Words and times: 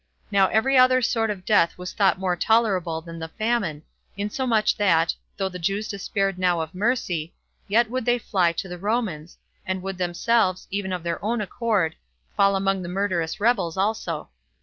Now 0.31 0.47
every 0.47 0.79
other 0.79 0.99
sort 1.03 1.29
of 1.29 1.45
death 1.45 1.77
was 1.77 1.93
thought 1.93 2.17
more 2.17 2.35
tolerable 2.35 3.01
than 3.01 3.19
the 3.19 3.27
famine, 3.27 3.83
insomuch 4.17 4.75
that, 4.77 5.13
though 5.37 5.47
the 5.47 5.59
Jews 5.59 5.87
despaired 5.87 6.39
now 6.39 6.59
of 6.59 6.73
mercy, 6.73 7.35
yet 7.67 7.87
would 7.87 8.05
they 8.05 8.17
fly 8.17 8.51
to 8.53 8.67
the 8.67 8.79
Romans, 8.79 9.37
and 9.63 9.83
would 9.83 9.99
themselves, 9.99 10.65
even 10.71 10.91
of 10.91 11.03
their 11.03 11.23
own 11.23 11.39
accord, 11.39 11.95
fall 12.35 12.55
among 12.55 12.81
the 12.81 12.89
murderous 12.89 13.39
rebels 13.39 13.77
also. 13.77 14.29